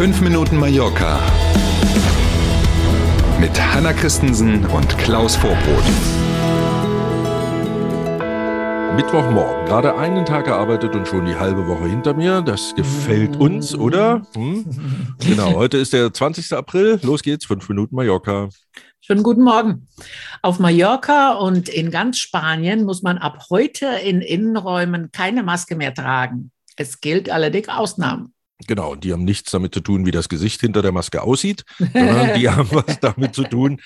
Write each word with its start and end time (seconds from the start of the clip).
5 0.00 0.22
Minuten 0.22 0.56
Mallorca 0.56 1.20
mit 3.38 3.50
Hanna 3.60 3.92
Christensen 3.92 4.64
und 4.64 4.96
Klaus 4.96 5.36
Vorbrot. 5.36 5.84
Mittwochmorgen, 8.96 9.66
gerade 9.66 9.98
einen 9.98 10.24
Tag 10.24 10.46
gearbeitet 10.46 10.94
und 10.94 11.06
schon 11.06 11.26
die 11.26 11.34
halbe 11.34 11.66
Woche 11.66 11.86
hinter 11.86 12.14
mir. 12.14 12.40
Das 12.40 12.74
gefällt 12.74 13.36
uns, 13.36 13.74
oder? 13.74 14.22
Hm? 14.34 14.64
Genau, 15.18 15.52
heute 15.56 15.76
ist 15.76 15.92
der 15.92 16.10
20. 16.14 16.50
April. 16.54 16.98
Los 17.02 17.22
geht's, 17.22 17.44
5 17.44 17.68
Minuten 17.68 17.94
Mallorca. 17.94 18.48
Schönen 19.02 19.22
guten 19.22 19.42
Morgen. 19.42 19.86
Auf 20.40 20.58
Mallorca 20.60 21.32
und 21.34 21.68
in 21.68 21.90
ganz 21.90 22.16
Spanien 22.16 22.84
muss 22.84 23.02
man 23.02 23.18
ab 23.18 23.44
heute 23.50 23.84
in 24.02 24.22
Innenräumen 24.22 25.10
keine 25.12 25.42
Maske 25.42 25.76
mehr 25.76 25.92
tragen. 25.92 26.52
Es 26.78 27.02
gilt 27.02 27.28
allerdings 27.28 27.68
Ausnahmen. 27.68 28.32
Genau, 28.66 28.92
und 28.92 29.04
die 29.04 29.12
haben 29.12 29.24
nichts 29.24 29.50
damit 29.50 29.74
zu 29.74 29.80
tun, 29.80 30.04
wie 30.06 30.10
das 30.10 30.28
Gesicht 30.28 30.60
hinter 30.60 30.82
der 30.82 30.92
Maske 30.92 31.22
aussieht, 31.22 31.64
sondern 31.78 32.38
die 32.38 32.48
haben 32.50 32.68
was 32.72 33.00
damit 33.00 33.34
zu 33.34 33.44
tun, 33.44 33.80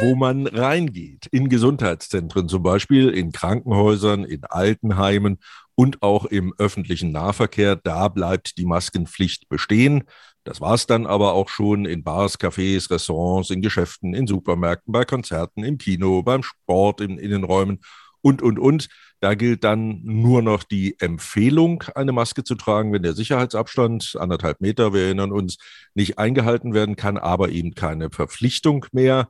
wo 0.00 0.16
man 0.16 0.46
reingeht. 0.46 1.26
In 1.30 1.48
Gesundheitszentren 1.48 2.48
zum 2.48 2.62
Beispiel, 2.62 3.08
in 3.08 3.32
Krankenhäusern, 3.32 4.24
in 4.24 4.44
Altenheimen 4.44 5.38
und 5.74 6.02
auch 6.02 6.26
im 6.26 6.52
öffentlichen 6.58 7.12
Nahverkehr. 7.12 7.76
Da 7.76 8.08
bleibt 8.08 8.58
die 8.58 8.66
Maskenpflicht 8.66 9.48
bestehen. 9.48 10.04
Das 10.44 10.60
war 10.60 10.74
es 10.74 10.86
dann 10.86 11.06
aber 11.06 11.34
auch 11.34 11.48
schon 11.48 11.84
in 11.84 12.02
Bars, 12.02 12.38
Cafés, 12.40 12.90
Restaurants, 12.90 13.50
in 13.50 13.62
Geschäften, 13.62 14.14
in 14.14 14.26
Supermärkten, 14.26 14.92
bei 14.92 15.04
Konzerten, 15.04 15.62
im 15.62 15.78
Kino, 15.78 16.22
beim 16.22 16.42
Sport, 16.42 17.00
in 17.00 17.18
Innenräumen 17.18 17.80
und, 18.22 18.42
und, 18.42 18.58
und. 18.58 18.88
Da 19.20 19.34
gilt 19.34 19.64
dann 19.64 20.00
nur 20.04 20.42
noch 20.42 20.62
die 20.62 20.94
Empfehlung, 21.00 21.82
eine 21.94 22.12
Maske 22.12 22.44
zu 22.44 22.54
tragen, 22.54 22.92
wenn 22.92 23.02
der 23.02 23.14
Sicherheitsabstand, 23.14 24.16
anderthalb 24.18 24.60
Meter, 24.60 24.92
wir 24.92 25.02
erinnern 25.02 25.32
uns, 25.32 25.56
nicht 25.94 26.18
eingehalten 26.18 26.72
werden 26.72 26.94
kann, 26.94 27.18
aber 27.18 27.48
eben 27.48 27.74
keine 27.74 28.10
Verpflichtung 28.10 28.86
mehr. 28.92 29.28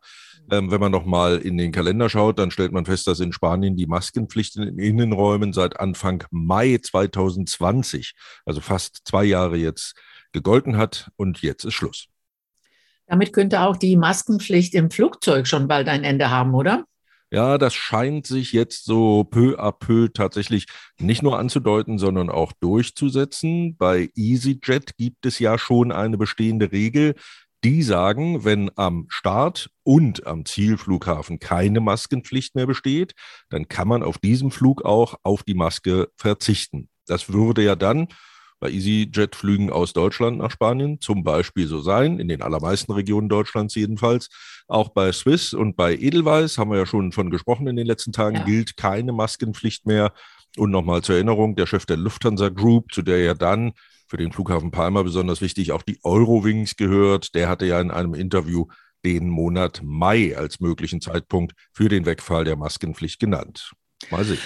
Ähm, 0.50 0.70
wenn 0.70 0.80
man 0.80 0.92
nochmal 0.92 1.38
in 1.38 1.56
den 1.56 1.72
Kalender 1.72 2.08
schaut, 2.08 2.38
dann 2.38 2.50
stellt 2.50 2.72
man 2.72 2.84
fest, 2.84 3.06
dass 3.06 3.20
in 3.20 3.32
Spanien 3.32 3.76
die 3.76 3.86
Maskenpflicht 3.86 4.56
in 4.56 4.78
Innenräumen 4.78 5.52
seit 5.52 5.78
Anfang 5.80 6.24
Mai 6.30 6.78
2020, 6.82 8.14
also 8.44 8.60
fast 8.60 9.00
zwei 9.04 9.24
Jahre 9.24 9.56
jetzt, 9.56 9.94
gegolten 10.32 10.76
hat 10.76 11.10
und 11.16 11.40
jetzt 11.40 11.64
ist 11.64 11.74
Schluss. 11.74 12.06
Damit 13.06 13.32
könnte 13.32 13.60
auch 13.60 13.76
die 13.76 13.96
Maskenpflicht 13.96 14.74
im 14.74 14.90
Flugzeug 14.90 15.46
schon 15.46 15.66
bald 15.66 15.88
ein 15.88 16.04
Ende 16.04 16.30
haben, 16.30 16.54
oder? 16.54 16.84
Ja, 17.30 17.58
das 17.58 17.74
scheint 17.74 18.26
sich 18.26 18.52
jetzt 18.52 18.86
so 18.86 19.24
peu 19.24 19.58
à 19.58 19.70
peu 19.70 20.08
tatsächlich 20.08 20.66
nicht 20.98 21.22
nur 21.22 21.38
anzudeuten, 21.38 21.98
sondern 21.98 22.30
auch 22.30 22.52
durchzusetzen. 22.52 23.76
Bei 23.76 24.10
EasyJet 24.16 24.96
gibt 24.96 25.26
es 25.26 25.38
ja 25.38 25.58
schon 25.58 25.92
eine 25.92 26.16
bestehende 26.16 26.72
Regel, 26.72 27.14
die 27.64 27.82
sagen, 27.82 28.44
wenn 28.44 28.70
am 28.76 29.06
Start 29.08 29.68
und 29.82 30.26
am 30.26 30.46
Zielflughafen 30.46 31.38
keine 31.38 31.80
Maskenpflicht 31.80 32.54
mehr 32.54 32.66
besteht, 32.66 33.12
dann 33.50 33.68
kann 33.68 33.88
man 33.88 34.02
auf 34.02 34.18
diesem 34.18 34.50
Flug 34.50 34.84
auch 34.84 35.16
auf 35.22 35.42
die 35.42 35.54
Maske 35.54 36.08
verzichten. 36.16 36.88
Das 37.06 37.32
würde 37.32 37.62
ja 37.62 37.74
dann 37.74 38.08
bei 38.60 38.70
EasyJet-Flügen 38.70 39.70
aus 39.70 39.92
Deutschland 39.92 40.38
nach 40.38 40.50
Spanien 40.50 41.00
zum 41.00 41.24
Beispiel 41.24 41.66
so 41.66 41.80
sein, 41.80 42.18
in 42.18 42.28
den 42.28 42.42
allermeisten 42.42 42.92
Regionen 42.92 43.28
Deutschlands 43.28 43.74
jedenfalls. 43.74 44.28
Auch 44.66 44.90
bei 44.90 45.12
Swiss 45.12 45.54
und 45.54 45.76
bei 45.76 45.94
Edelweiss 45.94 46.58
haben 46.58 46.70
wir 46.70 46.78
ja 46.78 46.86
schon 46.86 47.12
von 47.12 47.30
gesprochen 47.30 47.66
in 47.66 47.76
den 47.76 47.86
letzten 47.86 48.12
Tagen, 48.12 48.36
ja. 48.36 48.44
gilt 48.44 48.76
keine 48.76 49.12
Maskenpflicht 49.12 49.86
mehr. 49.86 50.12
Und 50.56 50.70
nochmal 50.70 51.02
zur 51.02 51.16
Erinnerung, 51.16 51.56
der 51.56 51.66
Chef 51.66 51.86
der 51.86 51.96
Lufthansa 51.96 52.48
Group, 52.48 52.92
zu 52.92 53.02
der 53.02 53.22
ja 53.22 53.34
dann 53.34 53.72
für 54.08 54.16
den 54.16 54.32
Flughafen 54.32 54.70
Palma 54.70 55.02
besonders 55.02 55.40
wichtig 55.40 55.72
auch 55.72 55.82
die 55.82 55.98
Eurowings 56.02 56.76
gehört, 56.76 57.34
der 57.34 57.48
hatte 57.48 57.66
ja 57.66 57.80
in 57.80 57.90
einem 57.90 58.14
Interview 58.14 58.66
den 59.04 59.28
Monat 59.28 59.80
Mai 59.84 60.36
als 60.36 60.60
möglichen 60.60 61.00
Zeitpunkt 61.00 61.52
für 61.72 61.88
den 61.88 62.06
Wegfall 62.06 62.44
der 62.44 62.56
Maskenpflicht 62.56 63.20
genannt. 63.20 63.72
Mal 64.10 64.24
sehen. 64.24 64.38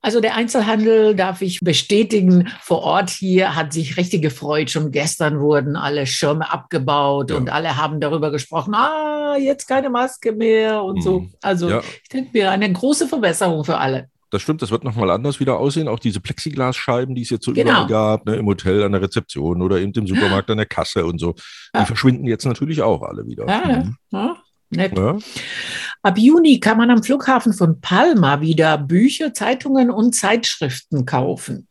Also 0.00 0.20
der 0.20 0.36
Einzelhandel, 0.36 1.16
darf 1.16 1.42
ich 1.42 1.58
bestätigen, 1.60 2.48
vor 2.60 2.82
Ort 2.82 3.10
hier 3.10 3.56
hat 3.56 3.72
sich 3.72 3.96
richtig 3.96 4.22
gefreut. 4.22 4.70
Schon 4.70 4.92
gestern 4.92 5.40
wurden 5.40 5.74
alle 5.74 6.06
Schirme 6.06 6.52
abgebaut 6.52 7.30
ja. 7.30 7.36
und 7.36 7.50
alle 7.50 7.76
haben 7.76 8.00
darüber 8.00 8.30
gesprochen, 8.30 8.74
ah, 8.74 9.36
jetzt 9.36 9.66
keine 9.66 9.90
Maske 9.90 10.32
mehr 10.32 10.82
und 10.84 10.98
mhm. 10.98 11.02
so. 11.02 11.26
Also 11.42 11.68
ja. 11.68 11.82
ich 12.02 12.08
denke 12.10 12.30
mir, 12.32 12.50
eine 12.50 12.72
große 12.72 13.08
Verbesserung 13.08 13.64
für 13.64 13.78
alle. 13.78 14.08
Das 14.30 14.42
stimmt, 14.42 14.60
das 14.62 14.70
wird 14.70 14.84
nochmal 14.84 15.10
anders 15.10 15.40
wieder 15.40 15.58
aussehen. 15.58 15.88
Auch 15.88 15.98
diese 15.98 16.20
Plexiglasscheiben, 16.20 17.14
die 17.14 17.22
es 17.22 17.30
jetzt 17.30 17.46
so 17.46 17.52
genau. 17.52 17.70
überall 17.70 17.86
gab, 17.86 18.26
ne, 18.26 18.36
im 18.36 18.46
Hotel 18.46 18.82
an 18.84 18.92
der 18.92 19.00
Rezeption 19.00 19.62
oder 19.62 19.78
eben 19.80 19.92
im 19.92 20.06
Supermarkt 20.06 20.50
an 20.50 20.58
der 20.58 20.66
Kasse 20.66 21.06
und 21.06 21.18
so, 21.18 21.34
ja. 21.74 21.80
die 21.80 21.86
verschwinden 21.86 22.26
jetzt 22.26 22.44
natürlich 22.44 22.82
auch 22.82 23.02
alle 23.02 23.26
wieder. 23.26 23.46
Ja, 23.48 23.82
mhm. 23.82 23.96
ja. 24.12 24.36
Nett. 24.70 24.92
Ab 26.02 26.18
Juni 26.18 26.60
kann 26.60 26.78
man 26.78 26.90
am 26.90 27.02
Flughafen 27.02 27.52
von 27.52 27.80
Palma 27.80 28.40
wieder 28.40 28.78
Bücher, 28.78 29.34
Zeitungen 29.34 29.90
und 29.90 30.14
Zeitschriften 30.14 31.04
kaufen. 31.04 31.68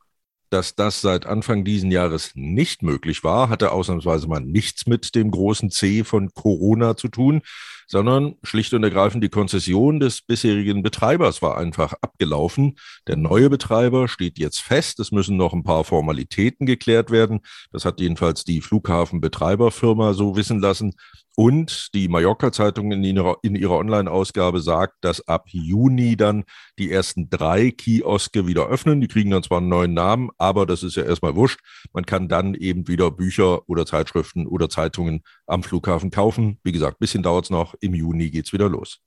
Dass 0.49 0.75
das 0.75 1.01
seit 1.01 1.25
Anfang 1.25 1.65
diesen 1.65 1.91
Jahres 1.91 2.31
nicht 2.35 2.81
möglich 2.81 3.23
war, 3.23 3.49
hatte 3.49 3.71
ausnahmsweise 3.71 4.27
mal 4.27 4.39
nichts 4.39 4.87
mit 4.87 5.13
dem 5.15 5.31
großen 5.31 5.71
C 5.71 6.03
von 6.03 6.29
Corona 6.33 6.95
zu 6.95 7.09
tun, 7.09 7.41
sondern 7.87 8.35
schlicht 8.43 8.73
und 8.73 8.83
ergreifend 8.83 9.23
die 9.23 9.29
Konzession 9.29 9.99
des 9.99 10.21
bisherigen 10.21 10.83
Betreibers 10.83 11.41
war 11.41 11.57
einfach 11.57 11.93
abgelaufen. 12.01 12.77
Der 13.07 13.15
neue 13.15 13.49
Betreiber 13.49 14.07
steht 14.07 14.37
jetzt 14.37 14.59
fest. 14.59 14.99
Es 14.99 15.11
müssen 15.11 15.37
noch 15.37 15.53
ein 15.53 15.63
paar 15.63 15.83
Formalitäten 15.83 16.65
geklärt 16.65 17.09
werden. 17.09 17.39
Das 17.71 17.85
hat 17.85 17.99
jedenfalls 17.99 18.43
die 18.43 18.61
Flughafenbetreiberfirma 18.61 20.13
so 20.13 20.35
wissen 20.35 20.59
lassen. 20.59 20.93
Und 21.39 21.89
die 21.93 22.07
Mallorca-Zeitung 22.07 22.91
in 22.91 23.03
ihrer, 23.03 23.37
in 23.43 23.55
ihrer 23.55 23.77
Online-Ausgabe 23.77 24.59
sagt, 24.59 24.95
dass 25.01 25.27
ab 25.27 25.45
Juni 25.49 26.17
dann 26.17 26.45
die 26.79 26.91
ersten 26.91 27.29
drei 27.29 27.69
Kioske 27.69 28.47
wieder 28.47 28.67
öffnen. 28.67 29.01
Die 29.01 29.07
kriegen 29.07 29.29
dann 29.29 29.43
zwar 29.43 29.59
einen 29.59 29.69
neuen 29.69 29.93
Namen, 29.93 30.31
aber 30.39 30.65
das 30.65 30.81
ist 30.81 30.95
ja 30.95 31.03
erstmal 31.03 31.35
wurscht. 31.35 31.59
Man 31.93 32.07
kann 32.07 32.27
dann 32.27 32.55
eben 32.55 32.87
wieder 32.87 33.11
Bücher 33.11 33.69
oder 33.69 33.85
Zeitschriften 33.85 34.47
oder 34.47 34.67
Zeitungen 34.67 35.21
am 35.45 35.61
Flughafen 35.61 36.09
kaufen. 36.09 36.57
Wie 36.63 36.71
gesagt, 36.71 36.97
bisschen 36.97 37.21
dauert 37.21 37.45
es 37.45 37.51
noch. 37.51 37.75
Im 37.81 37.93
Juni 37.93 38.29
geht 38.29 38.45
es 38.45 38.53
wieder 38.53 38.69
los 38.69 38.99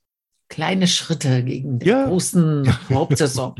kleine 0.50 0.86
Schritte 0.86 1.42
gegen 1.42 1.78
den 1.78 1.88
ja. 1.88 2.06
großen 2.06 2.69
Hauptsaison. 2.91 3.54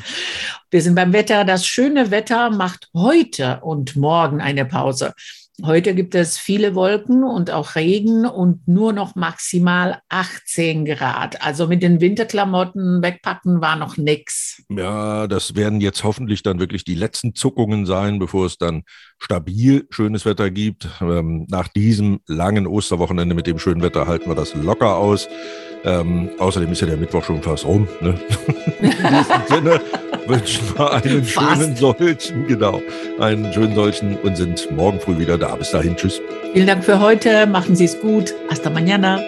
Wir 0.71 0.83
sind 0.83 0.95
beim 0.95 1.15
Wetter. 1.15 1.47
Das 1.47 1.65
schöne 1.65 2.11
Wetter 2.11 2.51
macht 2.51 2.91
heute 2.93 3.61
und 3.63 3.97
morgen 3.97 4.43
eine 4.43 4.67
Pause. 4.67 5.15
Heute 5.65 5.95
gibt 5.95 6.15
es 6.15 6.39
viele 6.39 6.75
Wolken 6.75 7.25
und 7.25 7.51
auch 7.51 7.75
Regen 7.75 8.27
und 8.27 8.67
nur 8.67 8.93
noch 8.93 9.15
maximal 9.15 10.01
18 10.09 10.85
Grad. 10.85 11.43
Also 11.45 11.67
mit 11.67 11.83
den 11.83 12.01
Winterklamotten 12.01 13.03
wegpacken 13.03 13.61
war 13.61 13.77
noch 13.77 13.97
nichts. 13.97 14.63
Ja, 14.69 15.27
das 15.27 15.55
werden 15.57 15.81
jetzt 15.81 16.05
hoffentlich 16.05 16.43
dann 16.43 16.61
wirklich 16.61 16.85
die 16.85 16.95
letzten 16.95 17.35
Zuckungen 17.35 17.87
sein, 17.87 18.19
bevor 18.19 18.47
es 18.47 18.59
dann 18.59 18.83
stabil 19.19 19.87
schönes 19.91 20.25
Wetter 20.25 20.51
gibt. 20.51 20.89
Ähm, 21.01 21.47
nach 21.51 21.69
diesem 21.69 22.21
langen 22.27 22.67
Osterwochenende 22.67 23.35
mit 23.35 23.47
dem 23.47 23.59
schönen 23.59 23.83
Wetter 23.83 24.07
halten 24.07 24.31
wir 24.31 24.35
das 24.35 24.55
locker 24.55 24.97
aus. 24.97 25.29
Ähm, 25.85 26.31
außerdem 26.39 26.73
ist 26.73 26.81
ja 26.81 26.87
der 26.87 26.97
Mittwoch 26.97 27.25
schon 27.25 27.43
fast 27.43 27.65
rum. 27.65 27.89
Ne? 28.01 28.19
In 28.81 28.91
diesem 28.91 29.43
Sinne 29.49 29.81
wünschen 30.31 30.63
wir 30.77 30.93
einen 30.93 31.25
fast. 31.25 31.61
schönen 31.61 31.77
solchen, 31.77 32.47
genau, 32.47 32.83
einen 33.19 33.53
schönen 33.53 33.75
solchen 33.75 34.17
und 34.17 34.37
sind 34.37 34.71
morgen 34.71 35.01
früh 35.01 35.19
wieder 35.19 35.37
da. 35.37 35.55
Bis 35.57 35.71
dahin, 35.71 35.97
tschüss. 35.97 36.21
Vielen 36.53 36.67
Dank 36.67 36.85
für 36.85 37.01
heute. 37.01 37.47
Machen 37.47 37.77
Sie 37.77 37.85
es 37.85 38.01
gut. 38.01 38.35
Hasta 38.49 38.71
mañana. 38.71 39.21